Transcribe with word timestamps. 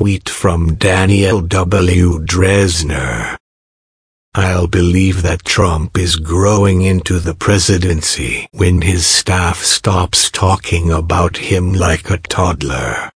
tweet 0.00 0.30
from 0.30 0.76
Daniel 0.76 1.42
W. 1.42 2.20
Drezner. 2.20 3.36
I'll 4.34 4.66
believe 4.66 5.20
that 5.20 5.44
Trump 5.44 5.98
is 5.98 6.16
growing 6.16 6.80
into 6.80 7.18
the 7.18 7.34
presidency 7.34 8.48
when 8.52 8.80
his 8.80 9.04
staff 9.04 9.58
stops 9.58 10.30
talking 10.30 10.90
about 10.90 11.36
him 11.36 11.74
like 11.74 12.08
a 12.08 12.16
toddler. 12.16 13.10